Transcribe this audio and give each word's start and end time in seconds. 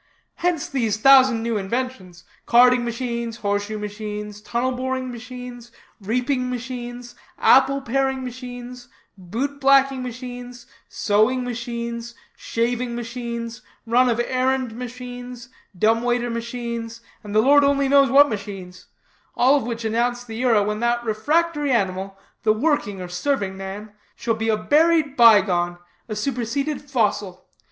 Hence 0.37 0.67
these 0.67 0.97
thousand 0.97 1.43
new 1.43 1.57
inventions 1.57 2.23
carding 2.47 2.83
machines, 2.83 3.37
horseshoe 3.37 3.77
machines, 3.77 4.41
tunnel 4.41 4.71
boring 4.71 5.11
machines, 5.11 5.71
reaping 6.01 6.49
machines, 6.49 7.13
apple 7.37 7.81
paring 7.81 8.23
machines, 8.23 8.87
boot 9.15 9.59
blacking 9.59 10.01
machines, 10.01 10.65
sewing 10.89 11.43
machines, 11.43 12.15
shaving 12.35 12.95
machines, 12.95 13.61
run 13.85 14.09
of 14.09 14.19
errand 14.19 14.73
machines, 14.75 15.49
dumb 15.77 16.01
waiter 16.01 16.31
machines, 16.31 17.01
and 17.23 17.35
the 17.35 17.39
Lord 17.39 17.63
only 17.63 17.87
knows 17.87 18.09
what 18.09 18.27
machines; 18.27 18.87
all 19.35 19.55
of 19.55 19.67
which 19.67 19.85
announce 19.85 20.23
the 20.23 20.39
era 20.39 20.63
when 20.63 20.79
that 20.79 21.05
refractory 21.05 21.71
animal, 21.71 22.17
the 22.41 22.53
working 22.53 22.99
or 22.99 23.07
serving 23.07 23.55
man, 23.55 23.91
shall 24.15 24.33
be 24.33 24.49
a 24.49 24.57
buried 24.57 25.15
by 25.15 25.41
gone, 25.41 25.77
a 26.09 26.15
superseded 26.15 26.81
fossil. 26.81 27.45